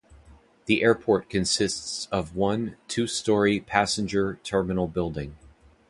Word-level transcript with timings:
The 0.65 0.81
airport 0.81 1.29
consists 1.29 2.07
of 2.11 2.35
one 2.35 2.75
two-storey 2.87 3.59
passenger 3.59 4.39
terminal 4.43 4.87
building. 4.87 5.37